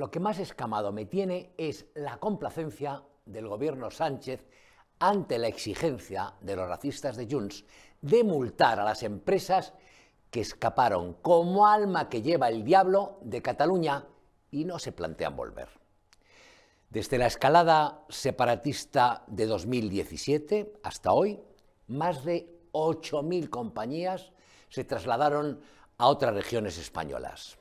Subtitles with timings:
[0.00, 4.46] Lo que más escamado me tiene es la complacencia del gobierno Sánchez
[4.98, 7.66] ante la exigencia de los racistas de Junts
[8.00, 9.74] de multar a las empresas
[10.30, 14.06] que escaparon como alma que lleva el diablo de Cataluña
[14.50, 15.68] y no se plantean volver.
[16.88, 21.38] Desde la escalada separatista de 2017 hasta hoy,
[21.88, 24.32] más de 8.000 compañías
[24.70, 25.60] se trasladaron
[25.98, 27.59] a otras regiones españolas.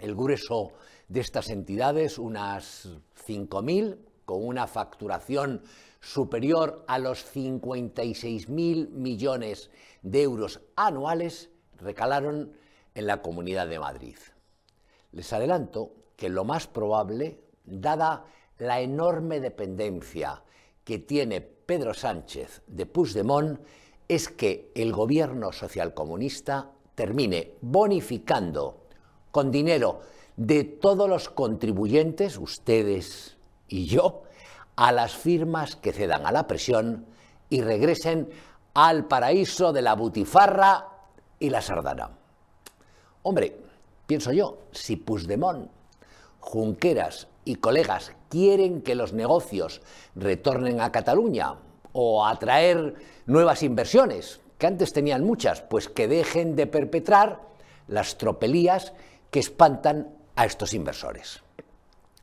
[0.00, 0.72] El grueso
[1.08, 2.88] de estas entidades, unas
[3.26, 5.62] 5.000, con una facturación
[6.00, 9.70] superior a los 56.000 millones
[10.02, 12.52] de euros anuales, recalaron
[12.94, 14.16] en la Comunidad de Madrid.
[15.12, 18.26] Les adelanto que lo más probable, dada
[18.58, 20.42] la enorme dependencia
[20.84, 23.60] que tiene Pedro Sánchez de Puigdemont,
[24.08, 28.85] es que el gobierno socialcomunista termine bonificando
[29.36, 30.00] con dinero
[30.38, 33.36] de todos los contribuyentes, ustedes
[33.68, 34.22] y yo,
[34.76, 37.04] a las firmas que cedan a la presión
[37.50, 38.30] y regresen
[38.72, 40.88] al paraíso de la butifarra
[41.38, 42.12] y la sardana.
[43.24, 43.60] Hombre,
[44.06, 45.68] pienso yo, si Puigdemont,
[46.40, 49.82] Junqueras y colegas quieren que los negocios
[50.14, 51.56] retornen a Cataluña
[51.92, 52.94] o atraer
[53.26, 57.42] nuevas inversiones, que antes tenían muchas, pues que dejen de perpetrar
[57.86, 58.94] las tropelías
[59.30, 61.42] que espantan a estos inversores.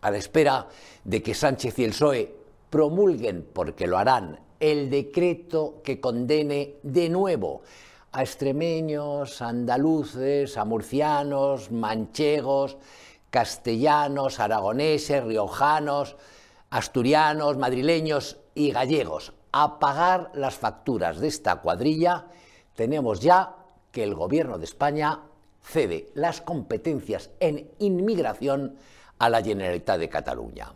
[0.00, 0.68] A la espera
[1.04, 2.34] de que Sánchez y el PSOE
[2.70, 7.62] promulguen, porque lo harán, el decreto que condene de nuevo
[8.12, 12.76] a extremeños, andaluces, a murcianos, manchegos,
[13.30, 16.16] castellanos, aragoneses, riojanos,
[16.70, 22.26] asturianos, madrileños y gallegos a pagar las facturas de esta cuadrilla,
[22.74, 23.54] tenemos ya
[23.90, 25.20] que el Gobierno de España
[25.62, 28.76] cede las competencias en inmigración
[29.18, 30.72] a la Generalitat de Cataluña.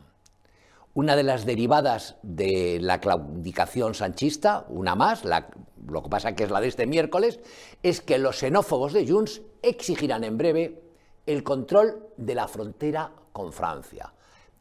[0.95, 6.51] Una de las derivadas de la claudicación sanchista, una más, lo que pasa que es
[6.51, 7.41] la de este miércoles,
[7.83, 10.83] es que los xenófobos de Junts exigirán en breve
[11.27, 14.14] el control de la frontera con Francia,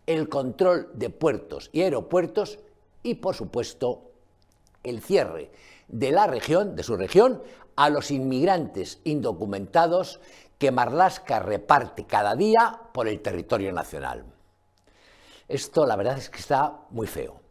[0.06, 2.59] el control de puertos y aeropuertos
[3.02, 4.12] y, por supuesto,
[4.85, 5.51] el cierre
[5.88, 7.41] de la región, de su región,
[7.75, 10.19] a los inmigrantes indocumentados
[10.57, 14.25] que Marlaska reparte cada día por el territorio nacional.
[15.47, 17.41] Esto la verdad es que está muy feo.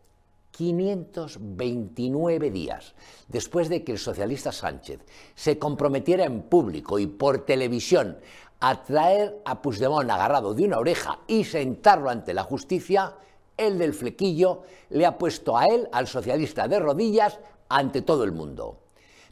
[0.50, 2.94] 529 días
[3.26, 5.00] después de que el socialista Sánchez
[5.34, 8.18] se comprometiera en público y por televisión
[8.60, 13.16] a traer a Puigdemont agarrado de una oreja y sentarlo ante la justicia,
[13.56, 17.38] el del flequillo le ha puesto a él, al socialista, de rodillas
[17.68, 18.78] ante todo el mundo.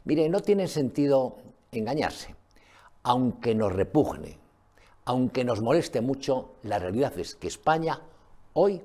[0.05, 1.37] Mire, no tiene sentido
[1.71, 2.35] engañarse.
[3.03, 4.37] Aunque nos repugne,
[5.05, 8.01] aunque nos moleste mucho, la realidad es que España
[8.53, 8.81] hoy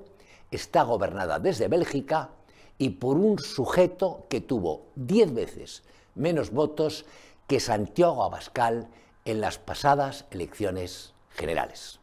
[0.51, 2.31] está gobernada desde Bélgica
[2.77, 5.83] y por un sujeto que tuvo diez veces
[6.15, 7.05] menos votos
[7.47, 8.89] que Santiago Abascal
[9.25, 11.98] en las pasadas elecciones generales.